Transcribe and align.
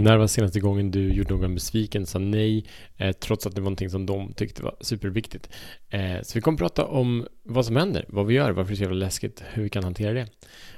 När 0.00 0.16
var 0.16 0.26
senaste 0.26 0.60
gången 0.60 0.90
du 0.90 1.12
gjorde 1.12 1.34
någon 1.34 1.54
besviken, 1.54 2.06
sa 2.06 2.18
nej, 2.18 2.64
eh, 2.96 3.12
trots 3.12 3.46
att 3.46 3.54
det 3.54 3.60
var 3.60 3.64
någonting 3.64 3.90
som 3.90 4.06
de 4.06 4.32
tyckte 4.32 4.62
var 4.62 4.76
superviktigt? 4.80 5.50
Eh, 5.88 6.22
så 6.22 6.34
vi 6.34 6.40
kommer 6.40 6.58
prata 6.58 6.84
om 6.84 7.26
vad 7.42 7.66
som 7.66 7.76
händer, 7.76 8.04
vad 8.08 8.26
vi 8.26 8.34
gör, 8.34 8.50
varför 8.50 8.68
det 8.68 8.74
är 8.74 8.76
så 8.76 8.82
jävla 8.82 8.96
läskigt, 8.96 9.42
hur 9.52 9.62
vi 9.62 9.68
kan 9.68 9.84
hantera 9.84 10.12
det. 10.12 10.26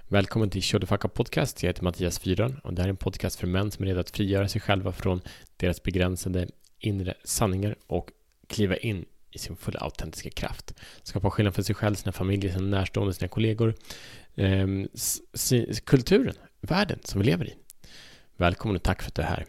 Välkommen 0.08 0.50
till 0.50 0.62
Show 0.62 0.80
the 0.80 0.86
Fuck 0.86 1.04
Up 1.04 1.14
Podcast. 1.14 1.62
Jag 1.62 1.68
heter 1.68 1.82
Mattias 1.82 2.18
Fyran 2.18 2.60
och 2.64 2.74
det 2.74 2.82
här 2.82 2.88
är 2.88 2.90
en 2.90 2.96
podcast 2.96 3.40
för 3.40 3.46
män 3.46 3.70
som 3.70 3.84
är 3.84 3.88
redo 3.88 4.00
att 4.00 4.10
frigöra 4.10 4.48
sig 4.48 4.60
själva 4.60 4.92
från 4.92 5.20
deras 5.56 5.82
begränsade 5.82 6.48
inre 6.78 7.14
sanningar 7.24 7.76
och 7.86 8.10
kliva 8.46 8.76
in 8.76 9.04
i 9.30 9.38
sin 9.38 9.56
fulla 9.56 9.80
autentiska 9.80 10.30
kraft. 10.30 10.74
Skapa 11.02 11.30
skillnad 11.30 11.54
för 11.54 11.62
sig 11.62 11.74
själv, 11.74 11.94
sina 11.94 12.12
familjer, 12.12 12.52
sina 12.52 12.78
närstående, 12.78 13.14
sina 13.14 13.28
kollegor, 13.28 13.74
eh, 14.34 14.66
kulturen, 15.84 16.34
världen 16.60 16.98
som 17.04 17.20
vi 17.20 17.26
lever 17.26 17.48
i. 17.48 17.54
Välkommen 18.40 18.76
och 18.76 18.82
tack 18.82 19.02
för 19.02 19.08
att 19.08 19.14
du 19.14 19.22
är 19.22 19.26
här. 19.26 19.44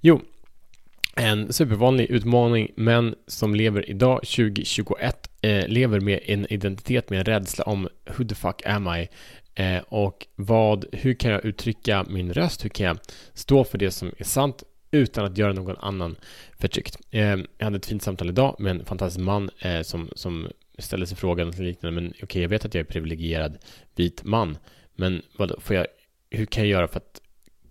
Jo, 0.00 0.20
en 1.14 1.52
supervanlig 1.52 2.10
utmaning, 2.10 2.70
men 2.76 3.14
som 3.26 3.54
lever 3.54 3.90
idag 3.90 4.20
2021 4.20 5.30
eh, 5.40 5.68
lever 5.68 6.00
med 6.00 6.20
en 6.24 6.52
identitet 6.52 7.10
med 7.10 7.18
en 7.18 7.24
rädsla 7.24 7.64
om 7.64 7.88
who 8.16 8.24
the 8.28 8.34
fuck 8.34 8.66
am 8.66 8.88
I? 8.96 9.08
Eh, 9.54 9.82
och 9.88 10.26
vad, 10.34 10.84
hur 10.92 11.14
kan 11.14 11.30
jag 11.30 11.44
uttrycka 11.44 12.04
min 12.08 12.32
röst? 12.32 12.64
Hur 12.64 12.68
kan 12.68 12.86
jag 12.86 12.98
stå 13.34 13.64
för 13.64 13.78
det 13.78 13.90
som 13.90 14.12
är 14.18 14.24
sant 14.24 14.62
utan 14.90 15.24
att 15.24 15.38
göra 15.38 15.52
någon 15.52 15.76
annan 15.76 16.16
förtryckt? 16.58 16.98
Eh, 17.10 17.36
jag 17.58 17.64
hade 17.64 17.76
ett 17.76 17.86
fint 17.86 18.02
samtal 18.02 18.28
idag 18.28 18.56
med 18.58 18.70
en 18.70 18.84
fantastisk 18.84 19.24
man 19.24 19.50
eh, 19.58 19.82
som, 19.82 20.10
som 20.14 20.48
ställde 20.78 21.06
sig 21.06 21.16
frågan 21.16 21.48
och 21.48 21.58
liknande, 21.58 22.00
men 22.00 22.10
okej, 22.10 22.24
okay, 22.24 22.42
jag 22.42 22.48
vet 22.48 22.64
att 22.64 22.74
jag 22.74 22.80
är 22.80 22.84
privilegierad 22.92 23.58
vit 23.94 24.24
man, 24.24 24.58
men 24.94 25.22
vad 25.36 25.52
får 25.62 25.76
jag, 25.76 25.86
hur 26.30 26.46
kan 26.46 26.62
jag 26.62 26.70
göra 26.70 26.88
för 26.88 26.96
att 26.96 27.20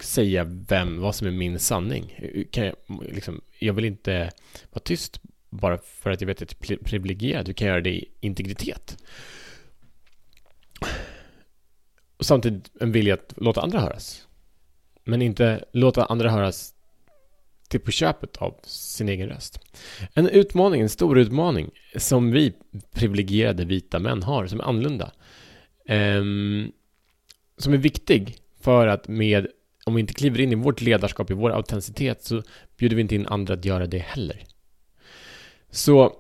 säga 0.05 0.43
vem, 0.43 0.99
vad 0.99 1.15
som 1.15 1.27
är 1.27 1.31
min 1.31 1.59
sanning. 1.59 2.19
Kan 2.51 2.65
jag, 2.65 2.75
liksom, 3.11 3.41
jag 3.59 3.73
vill 3.73 3.85
inte 3.85 4.31
vara 4.71 4.83
tyst 4.83 5.19
bara 5.49 5.77
för 5.77 6.09
att 6.09 6.21
jag 6.21 6.27
vet 6.27 6.41
att 6.41 6.55
jag 6.59 6.71
är 6.71 6.84
privilegierad. 6.84 7.47
Hur 7.47 7.53
kan 7.53 7.67
jag 7.67 7.73
göra 7.73 7.84
det 7.84 7.95
i 7.95 8.09
integritet? 8.20 8.97
Och 12.17 12.25
samtidigt 12.25 12.71
en 12.79 12.91
vilja 12.91 13.13
att 13.13 13.34
låta 13.37 13.62
andra 13.62 13.79
höras. 13.79 14.27
Men 15.03 15.21
inte 15.21 15.65
låta 15.71 16.05
andra 16.05 16.29
höras 16.29 16.73
till 17.69 17.79
på 17.79 17.91
köpet 17.91 18.37
av 18.37 18.59
sin 18.63 19.09
egen 19.09 19.29
röst. 19.29 19.59
En 20.13 20.29
utmaning, 20.29 20.81
en 20.81 20.90
stor 20.90 21.19
utmaning 21.19 21.69
som 21.95 22.31
vi 22.31 22.53
privilegierade 22.91 23.65
vita 23.65 23.99
män 23.99 24.23
har, 24.23 24.47
som 24.47 24.59
är 24.59 24.63
annorlunda. 24.63 25.12
Um, 25.90 26.71
som 27.57 27.73
är 27.73 27.77
viktig 27.77 28.37
för 28.62 28.87
att 28.87 29.07
med 29.07 29.47
om 29.85 29.95
vi 29.95 30.01
inte 30.01 30.13
kliver 30.13 30.41
in 30.41 30.51
i 30.51 30.55
vårt 30.55 30.81
ledarskap, 30.81 31.31
i 31.31 31.33
vår 31.33 31.51
autenticitet, 31.51 32.23
så 32.23 32.43
bjuder 32.77 32.95
vi 32.95 33.01
inte 33.01 33.15
in 33.15 33.27
andra 33.27 33.53
att 33.53 33.65
göra 33.65 33.87
det 33.87 33.99
heller. 33.99 34.43
Så 35.71 36.13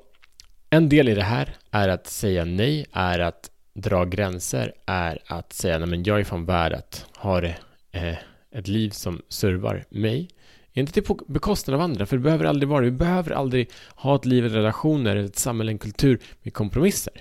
en 0.69 0.89
del 0.89 1.09
i 1.09 1.15
det 1.15 1.23
här 1.23 1.57
är 1.71 1.89
att 1.89 2.07
säga 2.07 2.45
nej, 2.45 2.85
är 2.91 3.19
att 3.19 3.51
dra 3.73 4.05
gränser, 4.05 4.73
är 4.85 5.19
att 5.27 5.53
säga 5.53 5.79
nej 5.79 5.87
men 5.87 6.03
jag 6.03 6.19
är 6.19 6.23
fan 6.23 6.45
värd 6.45 6.73
att 6.73 7.05
ha 7.17 7.41
det, 7.41 7.57
eh, 7.91 8.17
ett 8.51 8.67
liv 8.67 8.89
som 8.89 9.21
servar 9.29 9.85
mig. 9.89 10.29
Inte 10.73 10.93
till 10.93 11.15
bekostnad 11.27 11.75
av 11.75 11.81
andra, 11.81 12.05
för 12.05 12.17
det 12.17 12.23
behöver 12.23 12.45
aldrig 12.45 12.69
vara 12.69 12.79
det. 12.81 12.85
Vi 12.85 12.97
behöver 12.97 13.31
aldrig 13.31 13.71
ha 13.95 14.15
ett 14.15 14.25
liv, 14.25 14.43
relationer, 14.43 15.15
ett 15.15 15.35
samhälle, 15.35 15.71
en 15.71 15.77
kultur 15.77 16.19
med 16.41 16.53
kompromisser. 16.53 17.13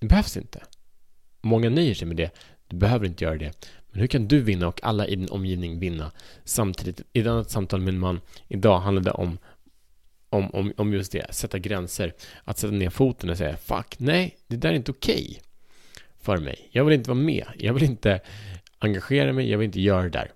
Det 0.00 0.06
behövs 0.06 0.36
inte. 0.36 0.62
Många 1.40 1.70
nöjer 1.70 1.94
sig 1.94 2.08
med 2.08 2.16
det. 2.16 2.30
Du 2.68 2.76
behöver 2.76 3.06
inte 3.06 3.24
göra 3.24 3.36
det. 3.36 3.68
Men 3.92 4.00
hur 4.00 4.06
kan 4.06 4.28
du 4.28 4.40
vinna 4.40 4.68
och 4.68 4.84
alla 4.84 5.06
i 5.06 5.16
din 5.16 5.28
omgivning 5.28 5.78
vinna 5.78 6.12
samtidigt? 6.44 7.00
I 7.12 7.20
ett 7.20 7.26
annat 7.26 7.50
samtal 7.50 7.80
med 7.80 7.94
en 7.94 8.00
man 8.00 8.20
idag 8.48 8.80
handlade 8.80 9.10
det 9.10 9.14
om, 9.14 9.38
om, 10.28 10.50
om, 10.54 10.72
om 10.76 10.92
just 10.92 11.12
det, 11.12 11.34
sätta 11.34 11.58
gränser. 11.58 12.14
Att 12.44 12.58
sätta 12.58 12.72
ner 12.72 12.90
foten 12.90 13.30
och 13.30 13.36
säga 13.36 13.56
fuck, 13.56 13.98
nej, 13.98 14.36
det 14.46 14.56
där 14.56 14.70
är 14.70 14.74
inte 14.74 14.90
okej 14.90 15.26
okay 15.30 15.42
för 16.20 16.36
mig. 16.38 16.68
Jag 16.70 16.84
vill 16.84 16.94
inte 16.94 17.10
vara 17.10 17.20
med. 17.20 17.46
Jag 17.58 17.74
vill 17.74 17.82
inte 17.82 18.20
engagera 18.78 19.32
mig. 19.32 19.50
Jag 19.50 19.58
vill 19.58 19.66
inte 19.66 19.80
göra 19.80 20.02
det 20.02 20.08
där. 20.08 20.32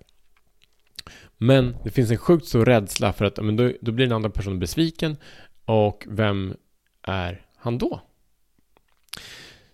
Men 1.37 1.75
det 1.83 1.91
finns 1.91 2.11
en 2.11 2.17
sjukt 2.17 2.45
stor 2.45 2.65
rädsla 2.65 3.13
för 3.13 3.25
att 3.25 3.43
men 3.43 3.55
då, 3.55 3.71
då 3.81 3.91
blir 3.91 4.05
den 4.05 4.15
andra 4.15 4.29
personen 4.29 4.59
besviken 4.59 5.17
och 5.65 6.03
vem 6.07 6.55
är 7.01 7.45
han 7.55 7.77
då? 7.77 8.01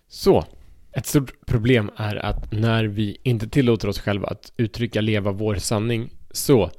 Så, 0.08 0.44
ett 0.94 1.06
stort 1.06 1.46
problem 1.46 1.90
är 1.96 2.16
att 2.16 2.52
när 2.52 2.84
vi 2.84 3.16
inte 3.22 3.48
tillåter 3.48 3.88
oss 3.88 3.98
själva 3.98 4.28
att 4.28 4.52
uttrycka, 4.56 5.00
leva 5.00 5.32
vår 5.32 5.54
sanning 5.54 6.10
så 6.30 6.70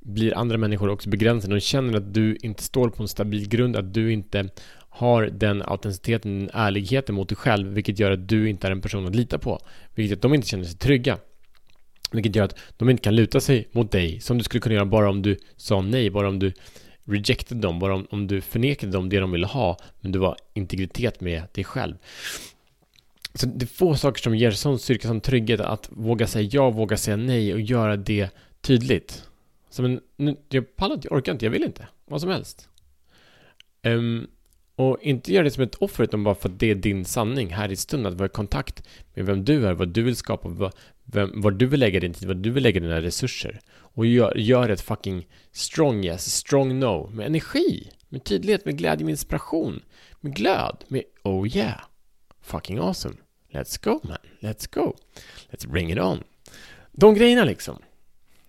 blir 0.00 0.36
andra 0.36 0.58
människor 0.58 0.88
också 0.88 1.08
begränsade. 1.08 1.54
De 1.54 1.60
känner 1.60 1.96
att 1.96 2.14
du 2.14 2.36
inte 2.42 2.62
står 2.62 2.88
på 2.88 3.02
en 3.02 3.08
stabil 3.08 3.48
grund, 3.48 3.76
att 3.76 3.94
du 3.94 4.12
inte 4.12 4.48
har 4.88 5.22
den 5.22 5.62
autenticiteten, 5.62 6.38
den 6.38 6.50
ärligheten 6.52 7.14
mot 7.14 7.28
dig 7.28 7.36
själv, 7.36 7.68
vilket 7.68 7.98
gör 7.98 8.10
att 8.10 8.28
du 8.28 8.50
inte 8.50 8.66
är 8.66 8.70
en 8.70 8.80
person 8.80 9.06
att 9.06 9.14
lita 9.14 9.38
på. 9.38 9.60
Vilket 9.94 10.10
gör 10.10 10.16
att 10.16 10.22
de 10.22 10.34
inte 10.34 10.48
känner 10.48 10.64
sig 10.64 10.78
trygga. 10.78 11.18
Vilket 12.12 12.36
gör 12.36 12.44
att 12.44 12.58
de 12.76 12.90
inte 12.90 13.02
kan 13.02 13.16
luta 13.16 13.40
sig 13.40 13.68
mot 13.72 13.92
dig, 13.92 14.20
som 14.20 14.38
du 14.38 14.44
skulle 14.44 14.60
kunna 14.60 14.74
göra 14.74 14.86
bara 14.86 15.10
om 15.10 15.22
du 15.22 15.36
sa 15.56 15.80
nej, 15.80 16.10
bara 16.10 16.28
om 16.28 16.38
du 16.38 16.52
rejected 17.04 17.56
dem, 17.56 17.78
bara 17.78 17.94
om, 17.94 18.06
om 18.10 18.26
du 18.26 18.40
förnekade 18.40 18.92
dem 18.92 19.08
det 19.08 19.20
de 19.20 19.30
ville 19.30 19.46
ha, 19.46 19.78
men 20.00 20.12
du 20.12 20.18
var 20.18 20.36
integritet 20.54 21.20
med 21.20 21.42
dig 21.52 21.64
själv. 21.64 21.94
Så 23.34 23.46
det 23.46 23.64
är 23.64 23.66
få 23.66 23.94
saker 23.94 24.22
som 24.22 24.36
ger 24.36 24.50
sån 24.50 24.78
styrka, 24.78 25.08
sån 25.08 25.20
trygghet 25.20 25.60
att 25.60 25.88
våga 25.90 26.26
säga 26.26 26.48
ja, 26.52 26.70
våga 26.70 26.96
säga 26.96 27.16
nej 27.16 27.54
och 27.54 27.60
göra 27.60 27.96
det 27.96 28.30
tydligt. 28.60 29.28
Så 29.70 29.82
men, 29.82 30.00
nu, 30.16 30.36
jag 30.48 30.76
pallar 30.76 30.94
inte, 30.94 31.08
jag 31.08 31.16
orkar 31.16 31.32
inte, 31.32 31.46
jag 31.46 31.50
vill 31.50 31.64
inte. 31.64 31.88
Vad 32.06 32.20
som 32.20 32.30
helst. 32.30 32.68
Um, 33.82 34.26
och 34.76 34.98
inte 35.02 35.32
göra 35.32 35.44
det 35.44 35.50
som 35.50 35.62
ett 35.62 35.74
offer 35.74 36.04
utan 36.04 36.24
bara 36.24 36.34
för 36.34 36.48
att 36.48 36.58
det 36.58 36.70
är 36.70 36.74
din 36.74 37.04
sanning 37.04 37.50
här 37.50 37.72
i 37.72 37.76
stunden. 37.76 38.12
Att 38.12 38.18
vara 38.18 38.26
i 38.26 38.32
kontakt 38.32 38.82
med 39.14 39.26
vem 39.26 39.44
du 39.44 39.66
är, 39.66 39.72
vad 39.72 39.88
du 39.88 40.02
vill 40.02 40.16
skapa, 40.16 40.48
vad, 40.48 40.72
vem, 41.04 41.40
var 41.40 41.50
du 41.50 41.66
vill 41.66 41.80
lägga 41.80 42.00
din 42.00 42.12
tid, 42.12 42.28
vad 42.28 42.36
du 42.36 42.50
vill 42.50 42.62
lägga 42.62 42.80
dina 42.80 43.02
resurser. 43.02 43.60
Och 43.70 44.06
gör, 44.06 44.36
gör 44.36 44.68
ett 44.68 44.80
fucking 44.80 45.26
strong 45.52 46.04
yes, 46.04 46.34
strong 46.34 46.78
no. 46.78 47.10
Med 47.12 47.26
energi, 47.26 47.90
med 48.08 48.24
tydlighet, 48.24 48.64
med 48.64 48.78
glädje, 48.78 49.04
med 49.04 49.12
inspiration, 49.12 49.82
med 50.20 50.36
glöd, 50.36 50.84
med 50.88 51.02
oh 51.22 51.56
yeah. 51.56 51.80
Fucking 52.40 52.78
awesome. 52.78 53.16
Let's 53.54 53.84
go 53.84 54.00
man, 54.02 54.18
let's 54.40 54.74
go. 54.74 54.96
Let's 55.50 55.68
bring 55.68 55.92
it 55.92 55.98
on. 55.98 56.24
De 56.92 57.14
grejerna 57.14 57.44
liksom. 57.44 57.78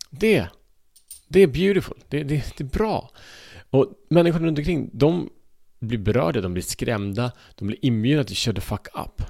Det, 0.09 0.47
det 1.27 1.39
är 1.39 1.47
beautiful. 1.47 1.97
Det, 2.09 2.23
det, 2.23 2.53
det 2.57 2.63
är 2.63 2.67
bra. 2.67 3.11
Och 3.69 3.93
människorna 4.09 4.47
runt 4.47 4.57
omkring, 4.57 4.89
de 4.93 5.29
blir 5.79 5.99
berörda, 5.99 6.41
de 6.41 6.53
blir 6.53 6.63
skrämda, 6.63 7.31
de 7.55 7.67
blir 7.67 7.85
inbjudna 7.85 8.23
till 8.23 8.35
shut 8.35 8.55
the 8.55 8.61
fuck 8.61 8.87
up. 8.95 9.21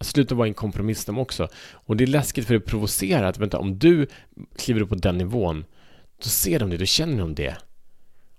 Sluta 0.00 0.34
vara 0.34 0.48
en 0.48 0.54
kompromiss 0.54 1.04
de 1.04 1.18
också. 1.18 1.48
Och 1.72 1.96
det 1.96 2.04
är 2.04 2.06
läskigt 2.06 2.46
för 2.46 2.54
det 2.54 2.60
provocerar 2.60 3.22
att 3.28 3.38
vänta, 3.38 3.58
om 3.58 3.78
du 3.78 4.06
kliver 4.58 4.80
upp 4.80 4.88
på 4.88 4.94
den 4.94 5.18
nivån, 5.18 5.64
då 6.22 6.28
ser 6.28 6.58
de 6.58 6.70
det, 6.70 6.76
då 6.76 6.84
känner 6.84 7.18
de 7.18 7.34
det. 7.34 7.56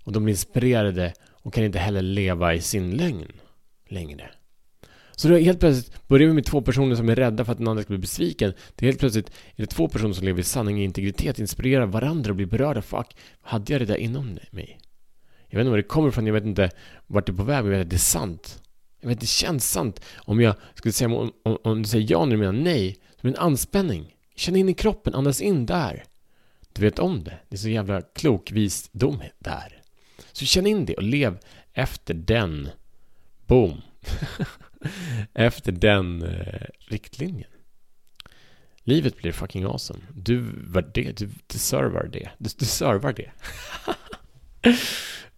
Och 0.04 0.12
de 0.12 0.24
blir 0.24 0.32
inspirerade 0.32 1.14
och 1.30 1.54
kan 1.54 1.64
inte 1.64 1.78
heller 1.78 2.02
leva 2.02 2.54
i 2.54 2.60
sin 2.60 2.90
lögn 2.90 3.32
längre. 3.88 4.30
Så 5.22 5.28
då 5.28 5.36
helt 5.36 5.60
plötsligt 5.60 6.08
börjar 6.08 6.28
vi 6.28 6.34
med 6.34 6.44
två 6.44 6.62
personer 6.62 6.96
som 6.96 7.08
är 7.08 7.16
rädda 7.16 7.44
för 7.44 7.52
att 7.52 7.58
den 7.58 7.68
andra 7.68 7.82
ska 7.82 7.88
bli 7.88 7.98
besviken. 7.98 8.52
Det 8.74 8.84
är 8.84 8.88
helt 8.88 9.00
plötsligt 9.00 9.28
är 9.28 9.62
det 9.62 9.66
två 9.66 9.88
personer 9.88 10.12
som 10.12 10.24
lever 10.24 10.40
i 10.40 10.44
sanning 10.44 10.76
och 10.76 10.82
integritet, 10.82 11.38
inspirerar 11.38 11.86
varandra 11.86 12.30
och 12.30 12.36
blir 12.36 12.46
berörda. 12.46 12.82
Fuck, 12.82 13.16
hade 13.40 13.72
jag 13.72 13.80
det 13.80 13.84
där 13.84 13.96
inom 13.96 14.38
mig? 14.50 14.78
Jag 15.48 15.58
vet 15.58 15.60
inte 15.60 15.70
var 15.70 15.76
det 15.76 15.82
kommer 15.82 16.08
ifrån, 16.08 16.26
jag 16.26 16.34
vet 16.34 16.44
inte 16.44 16.70
vart 17.06 17.26
det 17.26 17.32
är 17.32 17.36
på 17.36 17.42
väg, 17.42 17.64
men 17.64 17.72
jag 17.72 17.78
vet 17.78 17.86
att 17.86 17.90
det 17.90 17.96
är 17.96 17.98
sant. 17.98 18.62
Jag 19.00 19.08
vet 19.08 19.16
att 19.16 19.20
det 19.20 19.26
känns 19.26 19.70
sant. 19.70 20.00
Om 20.16 20.40
jag 20.40 20.54
skulle 20.74 20.92
säga, 20.92 21.14
om, 21.14 21.32
om, 21.42 21.58
om 21.64 21.82
du 21.82 21.88
säger 21.88 22.06
ja 22.10 22.24
när 22.24 22.32
du 22.32 22.38
menar 22.38 22.52
nej, 22.52 22.96
som 23.20 23.28
en 23.28 23.36
anspänning. 23.36 24.16
Känn 24.36 24.56
in 24.56 24.68
i 24.68 24.74
kroppen, 24.74 25.14
andas 25.14 25.40
in 25.40 25.66
där. 25.66 26.04
Du 26.72 26.82
vet 26.82 26.98
om 26.98 27.24
det. 27.24 27.38
Det 27.48 27.56
är 27.56 27.58
så 27.58 27.68
jävla 27.68 28.02
klok 28.02 28.52
visdom 28.52 29.22
där. 29.38 29.82
Så 30.32 30.44
känn 30.44 30.66
in 30.66 30.84
det 30.84 30.94
och 30.94 31.02
lev 31.02 31.38
efter 31.72 32.14
den. 32.14 32.68
Boom. 33.46 33.80
efter 35.34 35.72
den 35.72 36.22
eh, 36.22 36.66
riktlinjen. 36.78 37.50
Livet 38.84 39.16
blir 39.16 39.32
fucking 39.32 39.64
awesome. 39.64 40.00
Du 40.14 40.44
var 40.66 40.90
det, 40.94 41.18
du 41.18 41.30
deservar 41.46 42.08
det. 42.12 42.30
Du 42.38 42.50
deservar 42.58 43.12
det. 43.12 43.30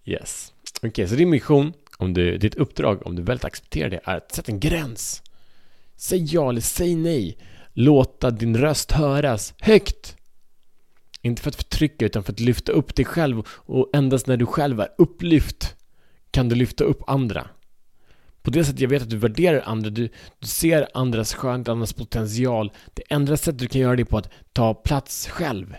yes. 0.05 0.53
Okej, 0.77 0.89
okay, 0.89 1.07
så 1.07 1.15
din 1.15 1.31
mission, 1.31 1.73
om 1.99 2.15
du, 2.15 2.39
ditt 2.39 2.55
uppdrag, 2.55 3.07
om 3.07 3.17
du 3.17 3.23
väldigt 3.23 3.45
accepterar 3.45 3.91
det, 3.91 4.01
är 4.05 4.17
att 4.17 4.33
sätta 4.33 4.53
en 4.53 4.61
gräns. 4.61 5.23
Säg 5.97 6.25
ja 6.35 6.51
eller 6.51 6.61
säg 6.61 6.95
nej. 6.95 7.39
Låta 7.73 8.31
din 8.31 8.57
röst 8.57 8.93
höras 8.93 9.55
högt. 9.59 10.17
Inte 11.23 11.43
för 11.43 11.51
att 11.51 11.57
förtrycka 11.57 12.07
utan 12.07 12.25
för 12.25 12.33
att 12.33 12.41
lyfta 12.41 12.73
upp 12.73 12.95
dig 12.95 13.05
själv 13.05 13.43
och 13.49 13.91
endast 13.93 14.27
när 14.27 14.37
du 14.37 14.47
själv 14.47 14.81
är 14.81 14.89
upplyft 14.99 15.77
kan 16.31 16.49
du 16.49 16.55
lyfta 16.55 16.85
upp 16.85 17.03
andra. 17.07 17.49
På 18.45 18.51
det 18.51 18.65
sättet 18.65 18.81
jag 18.81 18.89
vet 18.89 19.03
att 19.03 19.11
du 19.11 19.17
värderar 19.17 19.61
andra, 19.61 19.91
du, 19.91 20.09
du 20.39 20.47
ser 20.47 20.89
andras 20.95 21.35
skönhet, 21.35 21.69
andras 21.69 21.93
potential. 21.93 22.73
Det 22.95 23.03
enda 23.09 23.37
sättet 23.37 23.59
du 23.59 23.69
kan 23.69 23.81
göra 23.81 23.97
det 23.97 24.05
på 24.05 24.19
att 24.19 24.31
ta 24.53 24.75
plats 24.75 25.29
själv. 25.29 25.77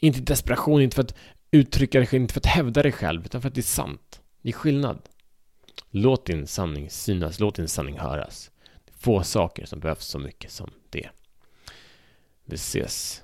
Inte 0.00 0.18
i 0.18 0.22
desperation, 0.22 0.82
inte 0.82 0.94
för 0.94 1.02
att 1.02 1.14
uttrycka 1.50 1.98
dig 1.98 2.06
själv, 2.06 2.22
inte 2.22 2.34
för 2.34 2.40
att 2.40 2.46
hävda 2.46 2.82
dig 2.82 2.92
själv, 2.92 3.24
utan 3.24 3.42
för 3.42 3.48
att 3.48 3.54
det 3.54 3.60
är 3.60 3.62
sant. 3.62 4.20
Det 4.42 4.48
är 4.48 4.52
skillnad. 4.52 4.98
Låt 5.90 6.26
din 6.26 6.46
sanning 6.46 6.90
synas, 6.90 7.40
låt 7.40 7.54
din 7.54 7.68
sanning 7.68 7.98
höras. 7.98 8.50
Det 8.84 8.92
är 8.92 8.98
få 8.98 9.22
saker 9.22 9.66
som 9.66 9.80
behövs 9.80 10.04
så 10.04 10.18
mycket 10.18 10.50
som 10.50 10.70
det. 10.90 11.08
Vi 12.44 12.54
ses 12.54 13.22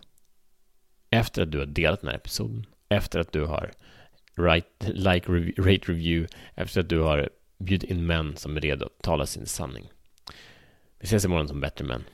efter 1.11 1.43
att 1.43 1.53
du 1.53 1.59
har 1.59 1.67
delat 1.67 2.01
den 2.01 2.11
här 2.11 2.17
episoden, 2.17 2.67
efter 2.89 3.21
att 3.21 3.33
du 3.33 3.45
har 3.45 3.73
write, 4.37 4.93
like, 4.93 5.33
rate, 5.59 5.93
review, 5.93 6.37
efter 6.55 6.81
att 6.81 6.89
du 6.89 7.01
har 7.01 7.31
Bjud 7.61 7.85
in 7.85 8.07
män 8.07 8.37
som 8.37 8.57
är 8.57 8.61
redo 8.61 8.87
att 8.87 9.03
tala 9.03 9.27
sin 9.27 9.47
sanning. 9.47 9.91
Vi 10.99 11.05
ses 11.05 11.25
imorgon 11.25 11.49
som 11.49 11.61
bättre 11.61 11.85
män. 11.85 12.05